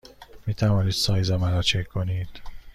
[0.47, 2.29] می توانید سایز مرا چک کنید؟